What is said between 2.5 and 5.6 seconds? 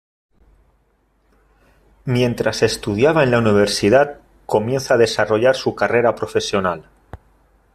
estudiaba en la Universidad, comienza a desarrollar